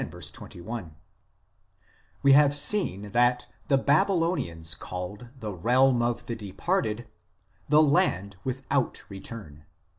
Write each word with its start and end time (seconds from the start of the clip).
l 0.01 0.91
We 2.23 2.31
have 2.31 2.57
seen 2.57 3.11
that 3.11 3.45
the 3.67 3.77
Babylonians 3.77 4.73
called 4.73 5.27
the 5.39 5.53
realm 5.53 6.01
of 6.01 6.25
the 6.25 6.35
departed 6.35 7.05
the" 7.69 7.83
land 7.83 8.35
without 8.43 9.03
return." 9.11 9.65